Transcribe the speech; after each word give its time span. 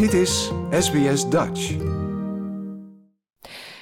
Dit 0.00 0.12
is 0.12 0.52
SBS 0.70 1.28
Dutch. 1.28 1.76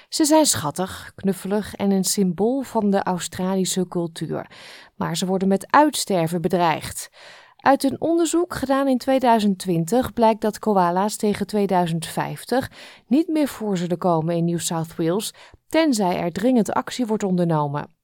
Ze 0.09 0.25
zijn 0.25 0.47
schattig, 0.47 1.13
knuffelig 1.15 1.75
en 1.75 1.91
een 1.91 2.05
symbool 2.05 2.63
van 2.63 2.91
de 2.91 3.03
Australische 3.03 3.89
cultuur. 3.89 4.51
Maar 4.97 5.17
ze 5.17 5.27
worden 5.27 5.49
met 5.49 5.67
uitsterven 5.71 6.41
bedreigd. 6.41 7.11
Uit 7.57 7.85
een 7.85 8.01
onderzoek 8.01 8.55
gedaan 8.55 8.89
in 8.89 8.99
2020 8.99 10.13
blijkt 10.13 10.41
dat 10.41 10.59
koala's 10.59 11.17
tegen 11.17 11.47
2050 11.47 12.71
niet 13.07 13.29
meer 13.29 13.49
voor 13.49 13.77
zullen 13.77 13.99
komen 13.99 14.37
in 14.37 14.45
New 14.45 14.59
South 14.59 14.97
Wales, 14.97 15.35
tenzij 15.69 16.17
er 16.17 16.33
dringend 16.33 16.73
actie 16.73 17.07
wordt 17.07 17.23
ondernomen. 17.23 17.98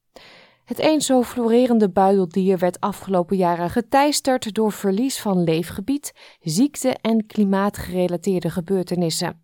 Het 0.65 0.79
eens 0.79 1.07
zo 1.07 1.23
florerende 1.23 1.91
buideldier 1.91 2.59
werd 2.59 2.81
afgelopen 2.81 3.37
jaren 3.37 3.71
geteisterd 3.71 4.55
door 4.55 4.73
verlies 4.73 5.21
van 5.21 5.45
leefgebied, 5.45 6.13
ziekte 6.41 6.97
en 7.01 7.27
klimaatgerelateerde 7.27 8.51
gebeurtenissen. 8.51 9.43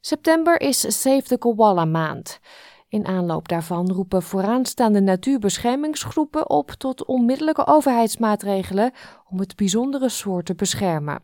September 0.00 0.60
is 0.60 1.00
Save 1.00 1.22
the 1.22 1.38
Koala 1.38 1.84
maand. 1.84 2.40
In 2.88 3.06
aanloop 3.06 3.48
daarvan 3.48 3.92
roepen 3.92 4.22
vooraanstaande 4.22 5.00
natuurbeschermingsgroepen 5.00 6.50
op 6.50 6.70
tot 6.70 7.04
onmiddellijke 7.04 7.66
overheidsmaatregelen 7.66 8.92
om 9.30 9.38
het 9.38 9.56
bijzondere 9.56 10.08
soort 10.08 10.46
te 10.46 10.54
beschermen. 10.54 11.22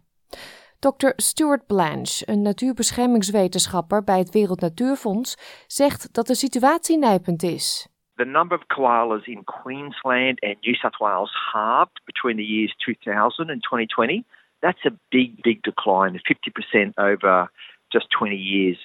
Dr. 0.78 1.08
Stuart 1.16 1.66
Blanche, 1.66 2.28
een 2.28 2.42
natuurbeschermingswetenschapper 2.42 4.04
bij 4.04 4.18
het 4.18 4.30
Wereld 4.30 4.60
Natuurfonds, 4.60 5.36
zegt 5.66 6.08
dat 6.12 6.26
de 6.26 6.34
situatie 6.34 6.98
nijpend 6.98 7.42
is. 7.42 7.88
The 8.18 8.24
number 8.24 8.54
of 8.54 8.62
koalas 8.68 9.26
in 9.28 9.44
Queensland 9.44 10.40
and 10.42 10.56
New 10.66 10.74
South 10.82 10.94
Wales 11.00 11.30
halved 11.54 12.00
between 12.04 12.36
the 12.36 12.44
years 12.44 12.72
2000 12.84 13.48
and 13.48 13.62
2020. 13.62 14.24
That's 14.60 14.78
a 14.84 14.90
big, 15.12 15.40
big 15.42 15.62
decline, 15.62 16.18
50% 16.28 16.94
over 16.98 17.48
just 17.92 18.06
20 18.18 18.36
years. 18.36 18.76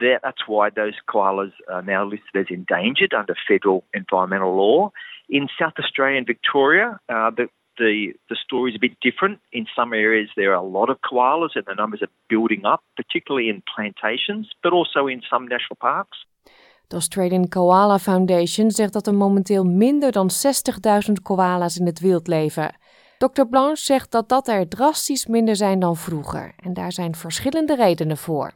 That's 0.00 0.46
why 0.48 0.70
those 0.70 0.94
koalas 1.08 1.52
are 1.70 1.82
now 1.82 2.04
listed 2.04 2.34
as 2.34 2.46
endangered 2.50 3.14
under 3.14 3.36
federal 3.46 3.84
environmental 3.94 4.56
law. 4.56 4.90
In 5.28 5.48
South 5.58 5.74
Australia 5.78 6.18
and 6.18 6.26
Victoria, 6.26 6.98
uh, 7.08 7.30
the, 7.30 7.48
the, 7.78 8.14
the 8.28 8.36
story 8.44 8.72
is 8.72 8.76
a 8.76 8.80
bit 8.80 8.98
different. 9.00 9.38
In 9.52 9.66
some 9.76 9.92
areas, 9.92 10.30
there 10.36 10.50
are 10.50 10.54
a 10.54 10.62
lot 10.62 10.90
of 10.90 10.98
koalas 11.00 11.50
and 11.54 11.64
the 11.64 11.74
numbers 11.74 12.02
are 12.02 12.08
building 12.28 12.64
up, 12.64 12.82
particularly 12.96 13.48
in 13.48 13.62
plantations, 13.72 14.50
but 14.64 14.72
also 14.72 15.06
in 15.06 15.22
some 15.30 15.46
national 15.46 15.76
parks. 15.76 16.18
De 16.88 16.94
Australian 16.94 17.48
Koala 17.48 17.98
Foundation 17.98 18.70
zegt 18.70 18.92
dat 18.92 19.06
er 19.06 19.14
momenteel 19.14 19.64
minder 19.64 20.12
dan 20.12 20.30
60.000 21.08 21.12
koala's 21.22 21.78
in 21.78 21.86
het 21.86 22.00
wild 22.00 22.26
leven. 22.26 22.74
Dr. 23.18 23.44
Blanche 23.50 23.84
zegt 23.84 24.12
dat 24.12 24.28
dat 24.28 24.48
er 24.48 24.68
drastisch 24.68 25.26
minder 25.26 25.56
zijn 25.56 25.78
dan 25.78 25.96
vroeger. 25.96 26.52
En 26.56 26.72
daar 26.74 26.92
zijn 26.92 27.14
verschillende 27.14 27.74
redenen 27.74 28.16
voor. 28.16 28.52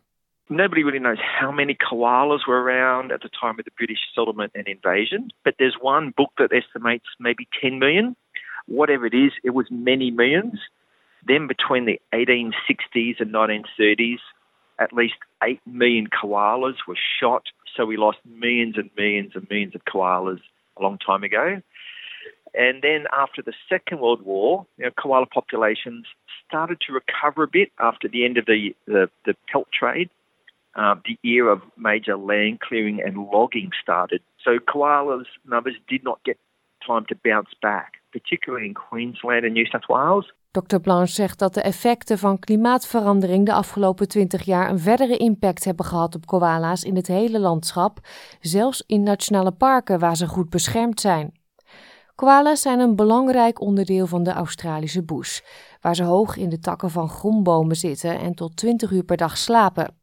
Nobody 0.47 0.83
really 0.83 0.99
knows 0.99 1.21
how 1.41 1.55
many 1.55 1.75
koalas 1.75 2.45
were 2.45 2.61
around 2.71 3.13
at 3.13 3.21
the 3.21 3.29
time 3.29 3.55
of 3.59 3.65
the 3.65 3.75
British 3.75 4.03
settlement 4.15 4.55
and 4.55 4.67
invasion, 4.67 5.33
but 5.43 5.57
there's 5.57 5.79
one 5.81 6.13
book 6.15 6.31
that 6.35 6.51
estimates 6.51 7.15
maybe 7.19 7.47
10 7.61 7.79
million. 7.79 8.17
Whatever 8.67 9.07
it 9.07 9.15
is, 9.15 9.33
it 9.43 9.55
was 9.55 9.67
many 9.71 10.11
millions. 10.11 10.71
Then 11.27 11.47
between 11.47 11.85
the 11.85 12.01
1860s 12.11 13.21
and 13.21 13.31
1930s, 13.31 14.21
at 14.79 14.93
least 14.93 15.19
8 15.43 15.61
million 15.65 16.07
koalas 16.09 16.77
were 16.87 16.99
shot 17.21 17.43
so 17.77 17.85
we 17.85 17.97
lost 17.97 18.19
millions 18.27 18.77
and 18.77 18.91
millions 18.97 19.33
and 19.35 19.47
millions 19.49 19.75
of 19.75 19.85
koalas 19.85 20.41
a 20.79 20.83
long 20.83 20.99
time 20.99 21.23
ago. 21.23 21.61
And 22.55 22.83
then 22.83 23.07
after 23.17 23.41
the 23.43 23.55
Second 23.69 24.01
World 24.01 24.23
War, 24.23 24.67
you 24.77 24.85
know, 24.85 24.91
koala 24.91 25.27
populations 25.27 26.07
started 26.47 26.79
to 26.87 26.93
recover 26.93 27.45
a 27.45 27.49
bit 27.49 27.73
after 27.79 28.09
the 28.09 28.25
end 28.25 28.37
of 28.37 28.47
the, 28.47 28.75
the, 28.87 29.09
the 29.25 29.35
pelt 29.51 29.69
trade. 29.73 30.11
Uh, 30.75 30.95
the 31.05 31.19
era 31.29 31.53
of 31.53 31.61
major 31.77 32.17
land 32.17 32.61
clearing 32.61 33.03
and 33.05 33.29
logging 33.31 33.71
started. 33.83 34.23
So 34.43 34.59
koalas 34.59 35.27
numbers 35.47 35.75
did 35.87 36.03
not 36.03 36.25
get 36.25 36.39
time 36.87 37.05
to 37.11 37.15
bounce 37.23 37.51
back, 37.61 37.95
particularly 38.13 38.67
in 38.67 38.75
Queensland 38.89 39.45
and 39.45 39.53
New 39.53 39.67
South 39.67 39.87
Wales. 39.87 40.33
Dr. 40.51 40.79
Blanche 40.79 41.13
zegt 41.13 41.39
dat 41.39 41.55
de 41.55 41.63
effecten 41.63 42.19
van 42.19 42.39
klimaatverandering 42.39 43.47
de 43.47 43.53
afgelopen 43.53 44.09
20 44.09 44.43
jaar 44.43 44.71
een 44.71 44.79
verdere 44.79 45.17
impact 45.17 45.65
hebben 45.65 45.85
gehad 45.85 46.15
op 46.15 46.27
koala's 46.27 46.85
in 46.85 46.97
het 46.97 47.07
hele 47.07 47.39
landschap, 47.39 47.99
zelfs 48.41 48.85
in 48.87 49.03
nationale 49.03 49.53
parken 49.53 49.99
waar 49.99 50.17
ze 50.17 50.27
goed 50.27 50.51
beschermd 50.51 51.01
zijn. 51.01 51.41
Koala's 52.15 52.63
zijn 52.63 52.81
een 52.81 52.97
belangrijk 52.97 53.61
onderdeel 53.61 54.07
van 54.07 54.23
de 54.23 54.33
Australische 54.33 55.05
bush, 55.05 55.41
waar 55.81 55.95
ze 55.95 56.05
hoog 56.05 56.37
in 56.37 56.49
de 56.49 56.59
takken 56.59 56.91
van 56.91 57.09
grombomen 57.09 57.77
zitten 57.77 58.19
en 58.19 58.35
tot 58.35 58.57
20 58.57 58.91
uur 58.91 59.05
per 59.05 59.17
dag 59.17 59.37
slapen. 59.37 59.95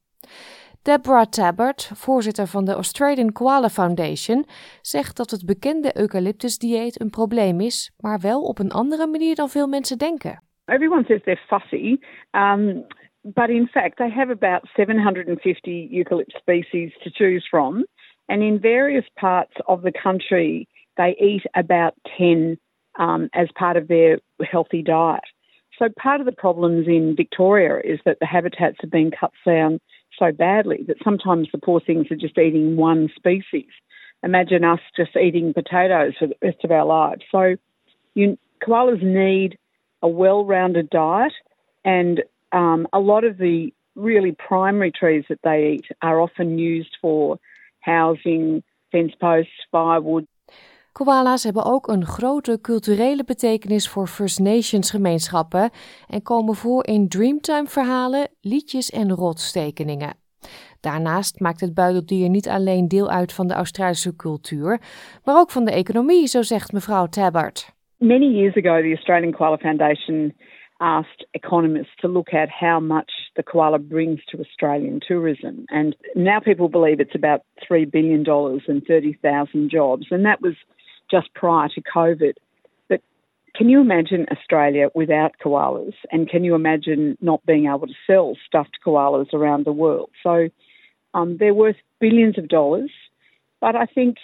Deborah 0.83 1.25
Tabbert, 1.25 1.91
voorzitter 1.93 2.47
van 2.47 2.65
de 2.65 2.73
Australian 2.73 3.31
Koala 3.31 3.69
Foundation, 3.69 4.45
zegt 4.81 5.17
dat 5.17 5.31
het 5.31 5.45
bekende 5.45 5.97
eucalyptusdieet 5.97 7.01
een 7.01 7.09
probleem 7.09 7.59
is, 7.61 7.91
maar 7.97 8.19
wel 8.19 8.41
op 8.41 8.59
een 8.59 8.71
andere 8.71 9.07
manier 9.07 9.35
dan 9.35 9.49
veel 9.49 9.67
mensen 9.67 9.97
denken. 9.97 10.43
Everyone 10.65 11.03
says 11.07 11.21
they're 11.23 11.45
fussy, 11.47 11.99
um, 12.31 12.85
but 13.21 13.49
in 13.49 13.67
fact 13.67 13.97
they 13.97 14.09
have 14.09 14.31
about 14.31 14.69
750 14.75 15.89
eucalypt 15.91 16.31
species 16.31 16.97
to 17.03 17.09
choose 17.09 17.47
from, 17.47 17.85
and 18.25 18.41
in 18.41 18.59
various 18.61 19.09
parts 19.13 19.65
of 19.65 19.81
the 19.81 19.91
country 19.91 20.67
they 20.93 21.15
eat 21.19 21.47
about 21.51 21.93
10 22.17 22.59
um, 22.99 23.27
as 23.31 23.51
part 23.51 23.77
of 23.77 23.87
their 23.87 24.19
healthy 24.39 24.81
diet. 24.81 25.23
So 25.79 25.87
part 26.03 26.19
of 26.19 26.25
the 26.25 26.41
problems 26.41 26.87
in 26.87 27.15
Victoria 27.15 27.79
is 27.93 27.99
that 28.03 28.17
the 28.19 28.25
habitats 28.25 28.77
have 28.81 28.91
been 28.91 29.11
cut 29.11 29.31
down 29.45 29.79
so 30.19 30.31
badly 30.31 30.83
that 30.87 30.97
sometimes 31.03 31.47
the 31.51 31.57
poor 31.57 31.79
things 31.79 32.07
are 32.11 32.15
just 32.15 32.37
eating 32.37 32.75
one 32.75 33.09
species. 33.15 33.69
Imagine 34.21 34.63
us 34.65 34.79
just 34.95 35.15
eating 35.15 35.53
potatoes 35.53 36.13
for 36.19 36.27
the 36.27 36.35
rest 36.41 36.57
of 36.63 36.71
our 36.71 36.85
lives. 36.85 37.21
So, 37.31 37.55
you, 38.13 38.37
koalas 38.61 39.01
need 39.01 39.57
a 40.01 40.07
well 40.07 40.45
rounded 40.45 40.89
diet, 40.89 41.33
and 41.85 42.21
um, 42.51 42.87
a 42.91 42.99
lot 42.99 43.23
of 43.23 43.37
the 43.37 43.73
really 43.95 44.31
primary 44.31 44.91
trees 44.91 45.25
that 45.29 45.39
they 45.43 45.75
eat 45.75 45.85
are 46.01 46.21
often 46.21 46.57
used 46.57 46.95
for 47.01 47.39
housing, 47.81 48.63
fence 48.91 49.13
posts, 49.19 49.51
firewood. 49.71 50.27
Koala's 50.91 51.43
hebben 51.43 51.65
ook 51.65 51.87
een 51.87 52.05
grote 52.05 52.59
culturele 52.61 53.23
betekenis 53.23 53.89
voor 53.89 54.07
First 54.07 54.39
Nations 54.39 54.91
gemeenschappen 54.91 55.69
en 56.07 56.21
komen 56.21 56.55
voor 56.55 56.87
in 56.87 57.07
Dreamtime-verhalen, 57.07 58.27
liedjes 58.41 58.89
en 58.89 59.11
rotstekeningen. 59.11 60.13
Daarnaast 60.81 61.39
maakt 61.39 61.59
het 61.59 61.73
buideldier 61.73 62.29
niet 62.29 62.49
alleen 62.49 62.87
deel 62.87 63.09
uit 63.09 63.33
van 63.33 63.47
de 63.47 63.53
Australische 63.53 64.15
cultuur, 64.15 64.81
maar 65.23 65.39
ook 65.39 65.51
van 65.51 65.65
de 65.65 65.71
economie, 65.71 66.27
zo 66.27 66.41
zegt 66.41 66.71
mevrouw 66.71 67.05
Tabbert. 67.05 67.77
Many 67.97 68.25
years 68.25 68.55
ago, 68.55 68.81
the 68.81 68.93
Australian 68.95 69.31
Koala 69.31 69.57
Foundation 69.57 70.33
asked 70.77 71.27
economists 71.31 71.95
to 71.95 72.07
look 72.07 72.33
at 72.33 72.49
how 72.49 72.81
much 72.81 73.11
the 73.39 73.43
koala 73.43 73.79
brings 73.79 74.19
to 74.29 74.37
Australian 74.41 74.99
tourism. 74.99 75.65
And 75.69 75.95
now 76.13 76.41
people 76.41 76.67
believe 76.67 76.99
it's 76.99 77.15
about 77.15 77.43
$3 77.71 77.89
billion 77.89 78.25
and 78.27 78.83
30,000 78.85 79.71
jobs. 79.71 80.07
And 80.11 80.25
that 80.25 80.41
was 80.41 80.55
just 81.09 81.33
prior 81.35 81.69
to 81.69 81.81
COVID. 81.81 82.33
But 82.89 82.99
can 83.55 83.69
you 83.69 83.79
imagine 83.79 84.25
Australia 84.29 84.89
without 84.93 85.35
koalas? 85.41 85.93
And 86.11 86.27
can 86.29 86.43
you 86.43 86.53
imagine 86.53 87.17
not 87.21 87.45
being 87.45 87.67
able 87.67 87.87
to 87.87 87.93
sell 88.05 88.35
stuffed 88.45 88.77
koalas 88.85 89.33
around 89.33 89.65
the 89.65 89.71
world? 89.71 90.09
So 90.21 90.49
um, 91.13 91.37
they're 91.39 91.53
worth 91.53 91.77
billions 92.01 92.37
of 92.37 92.49
dollars. 92.49 92.91
But 93.61 93.77
I 93.77 93.85
think 93.85 94.17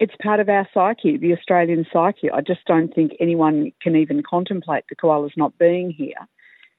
it's 0.00 0.14
part 0.20 0.40
of 0.40 0.48
our 0.48 0.68
psyche, 0.74 1.16
the 1.16 1.32
Australian 1.32 1.86
psyche. 1.92 2.28
I 2.28 2.40
just 2.40 2.64
don't 2.66 2.92
think 2.92 3.12
anyone 3.20 3.70
can 3.80 3.94
even 3.94 4.24
contemplate 4.28 4.82
the 4.88 4.96
koalas 4.96 5.36
not 5.36 5.56
being 5.58 5.92
here. 5.92 6.26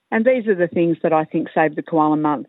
And 0.10 0.26
these 0.26 0.50
are 0.50 0.68
the 0.68 0.68
things 0.68 1.00
that 1.00 1.12
I 1.12 1.30
think 1.30 1.48
Save 1.48 1.74
the 1.74 1.84
Koala 1.84 2.16
Month 2.16 2.48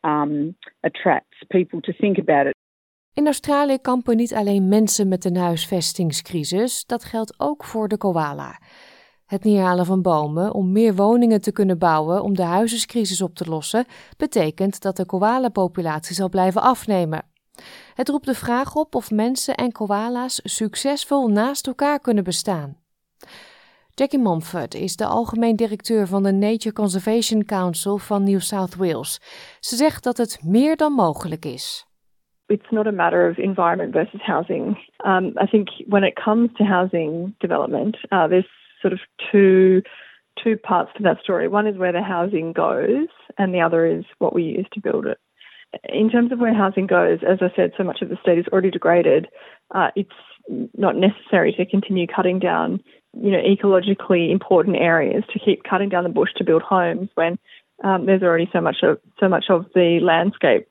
um, 0.00 0.56
attracts 0.80 1.44
people 1.48 1.80
to 1.80 1.92
think 1.92 2.18
about 2.18 2.46
it. 2.46 2.54
In 3.14 3.26
Australië 3.26 3.78
kampen 3.78 4.16
niet 4.16 4.34
alleen 4.34 4.68
mensen 4.68 5.08
met 5.08 5.24
een 5.24 5.36
huisvestingscrisis, 5.36 6.84
dat 6.86 7.04
geldt 7.04 7.40
ook 7.40 7.64
voor 7.64 7.88
de 7.88 7.96
koala. 7.96 8.60
Het 9.26 9.44
neerhalen 9.44 9.86
van 9.86 10.02
bomen 10.02 10.52
om 10.52 10.72
meer 10.72 10.94
woningen 10.94 11.40
te 11.40 11.52
kunnen 11.52 11.78
bouwen 11.78 12.22
om 12.22 12.34
de 12.34 12.42
huizenscrisis 12.42 13.22
op 13.22 13.34
te 13.34 13.48
lossen, 13.48 13.84
betekent 14.16 14.82
dat 14.82 14.96
de 14.96 15.06
koala-populatie 15.06 16.14
zal 16.14 16.28
blijven 16.28 16.62
afnemen. 16.62 17.22
Het 17.94 18.08
roept 18.08 18.26
de 18.26 18.34
vraag 18.34 18.74
op 18.74 18.94
of 18.94 19.10
mensen 19.10 19.54
en 19.54 19.72
koala's 19.72 20.40
succesvol 20.44 21.28
naast 21.28 21.66
elkaar 21.66 22.00
kunnen 22.00 22.24
bestaan. 22.24 22.76
Jackie 23.98 24.18
Mumford 24.18 24.74
is 24.74 24.96
de 24.96 25.04
algemeen 25.04 25.56
directeur 25.56 26.06
van 26.06 26.22
de 26.22 26.32
Nature 26.32 26.72
Conservation 26.72 27.44
Council 27.44 27.98
van 27.98 28.24
New 28.24 28.40
South 28.40 28.76
Wales. 28.76 29.20
Ze 29.60 29.76
zegt 29.76 30.04
dat 30.04 30.16
het 30.16 30.40
meer 30.44 30.76
dan 30.76 30.92
mogelijk 30.92 31.44
is. 31.44 31.86
it's 32.48 32.70
not 32.70 32.86
a 32.86 32.92
matter 32.92 33.30
of 33.30 33.38
environment 33.38 33.92
versus 33.92 34.20
housing. 34.22 34.76
Um, 35.04 35.34
I 35.40 35.46
think 35.46 35.68
when 35.86 36.04
it 36.04 36.14
comes 36.24 36.50
to 36.56 36.64
housing 36.64 37.34
development, 37.40 37.96
uh, 38.12 38.28
there's 38.28 38.50
sort 38.80 38.92
of 38.92 39.00
two 39.32 39.82
two 40.44 40.56
parts 40.56 40.90
to 40.96 41.02
that 41.02 41.18
story. 41.22 41.48
One 41.48 41.66
is 41.66 41.78
where 41.78 41.92
the 41.92 42.02
housing 42.02 42.52
goes, 42.52 43.08
and 43.38 43.54
the 43.54 43.62
other 43.66 43.86
is 43.86 44.04
what 44.18 44.34
we 44.34 44.42
use 44.42 44.68
to 44.72 44.80
build 44.80 45.06
it. 45.06 45.18
In 45.88 46.10
terms 46.10 46.32
of 46.32 46.38
where 46.38 46.54
housing 46.54 46.86
goes, 46.86 47.18
as 47.32 47.38
I 47.40 47.50
said, 47.56 47.72
so 47.76 47.84
much 47.84 48.02
of 48.02 48.10
the 48.10 48.18
state 48.20 48.38
is 48.38 48.48
already 48.52 48.70
degraded. 48.70 49.26
Uh, 49.74 49.88
it's 49.96 50.20
not 50.74 50.96
necessary 50.96 51.52
to 51.52 51.66
continue 51.66 52.06
cutting 52.06 52.38
down, 52.38 52.80
you 53.20 53.30
know, 53.30 53.38
ecologically 53.38 54.30
important 54.30 54.76
areas 54.76 55.24
to 55.32 55.38
keep 55.38 55.64
cutting 55.64 55.88
down 55.88 56.04
the 56.04 56.10
bush 56.10 56.30
to 56.36 56.44
build 56.44 56.62
homes 56.62 57.08
when 57.14 57.38
um, 57.84 58.06
there's 58.06 58.22
already 58.22 58.48
so 58.52 58.60
much 58.60 58.76
of 58.82 58.98
so 59.20 59.28
much 59.28 59.46
of 59.48 59.66
the 59.74 60.00
landscape 60.02 60.68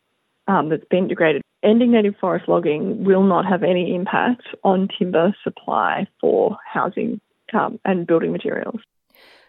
um, 0.48 0.70
that's 0.70 0.88
been 0.90 1.08
degraded. 1.08 1.42
Ending 1.64 1.92
native 1.92 2.16
forest 2.20 2.48
logging 2.48 3.04
will 3.04 3.24
not 3.24 3.46
have 3.46 3.64
any 3.64 3.96
impact 3.96 4.44
on 4.64 4.88
timber 4.98 5.36
supply 5.44 6.08
for 6.22 6.58
housing 6.74 7.20
um, 7.54 7.80
and 7.84 8.06
building 8.06 8.32
materials. 8.32 8.82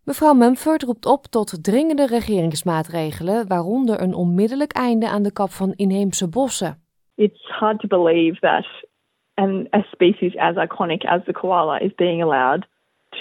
Mevrouw 0.04 0.34
Mumford 0.34 0.82
roept 0.82 1.06
op 1.06 1.26
tot 1.26 1.64
dringende 1.64 2.06
regeringsmaatregelen, 2.06 3.46
waaronder 3.48 4.00
een 4.00 4.14
onmiddellijk 4.14 4.72
einde 4.72 5.08
aan 5.08 5.22
de 5.22 5.32
kap 5.32 5.50
van 5.50 5.72
inheemse 5.76 6.28
bossen. 6.28 6.82
It's 7.14 7.48
hard 7.48 7.78
to 7.80 7.88
believe 7.88 8.40
that 8.40 8.66
an, 9.34 9.66
a 9.74 9.82
species 9.90 10.36
as 10.36 10.56
iconic 10.56 11.04
as 11.04 11.24
the 11.24 11.32
koala 11.32 11.78
is 11.78 11.94
being 11.94 12.22
allowed 12.22 12.66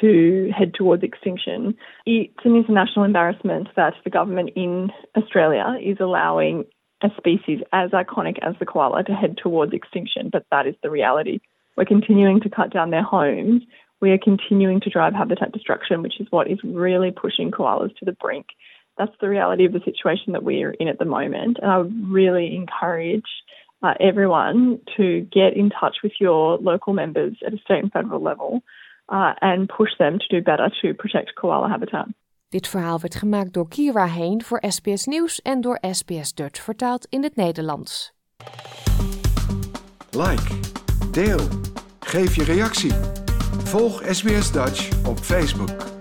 to 0.01 0.51
head 0.55 0.73
towards 0.73 1.03
extinction. 1.03 1.75
It's 2.05 2.33
an 2.43 2.55
international 2.55 3.05
embarrassment 3.05 3.69
that 3.75 3.93
the 4.03 4.09
government 4.09 4.51
in 4.55 4.91
Australia 5.15 5.77
is 5.81 5.97
allowing 5.99 6.65
a 7.01 7.09
species 7.17 7.59
as 7.73 7.91
iconic 7.91 8.37
as 8.41 8.55
the 8.59 8.65
koala 8.65 9.03
to 9.03 9.13
head 9.13 9.37
towards 9.41 9.73
extinction, 9.73 10.29
but 10.31 10.45
that 10.51 10.67
is 10.67 10.75
the 10.81 10.89
reality. 10.89 11.39
We're 11.75 11.85
continuing 11.85 12.41
to 12.41 12.49
cut 12.49 12.71
down 12.71 12.91
their 12.91 13.03
homes. 13.03 13.63
We 14.01 14.11
are 14.11 14.17
continuing 14.17 14.81
to 14.81 14.89
drive 14.89 15.13
habitat 15.13 15.51
destruction, 15.51 16.01
which 16.01 16.19
is 16.19 16.27
what 16.29 16.49
is 16.49 16.59
really 16.63 17.11
pushing 17.11 17.51
koalas 17.51 17.95
to 17.97 18.05
the 18.05 18.13
brink. 18.13 18.47
That's 18.97 19.11
the 19.19 19.29
reality 19.29 19.65
of 19.65 19.73
the 19.73 19.81
situation 19.83 20.33
that 20.33 20.43
we 20.43 20.63
are 20.63 20.71
in 20.71 20.87
at 20.87 20.99
the 20.99 21.05
moment. 21.05 21.57
And 21.61 21.69
I 21.69 21.79
would 21.79 22.09
really 22.09 22.55
encourage 22.55 23.25
uh, 23.83 23.93
everyone 23.99 24.79
to 24.97 25.27
get 25.31 25.55
in 25.55 25.69
touch 25.69 25.97
with 26.01 26.13
your 26.19 26.57
local 26.57 26.93
members 26.93 27.35
at 27.45 27.53
a 27.53 27.57
state 27.57 27.83
and 27.83 27.91
federal 27.91 28.21
level 28.21 28.63
uh, 29.07 29.33
and 29.39 29.67
push 29.77 29.97
them 29.97 30.17
to 30.17 30.27
do 30.27 30.41
better 30.41 30.69
to 30.81 30.93
protect 30.93 31.33
koala 31.33 31.67
habitat. 31.67 32.07
Dit 32.49 32.67
verhaal 32.67 32.99
werd 32.99 33.15
gemaakt 33.15 33.53
door 33.53 33.67
Kira 33.67 34.05
Heen 34.05 34.43
voor 34.43 34.63
SBS 34.67 35.05
Nieuws 35.05 35.41
en 35.41 35.61
door 35.61 35.77
SBS 35.91 36.33
Dutch 36.33 36.61
vertaald 36.61 37.05
in 37.09 37.23
het 37.23 37.35
Nederlands. 37.35 38.13
Like, 40.11 40.59
deel, 41.11 41.39
geef 41.99 42.35
je 42.35 42.43
reactie. 42.43 42.93
Volg 43.63 44.01
SBS 44.03 44.51
Dutch 44.51 45.07
op 45.07 45.17
Facebook. 45.17 45.94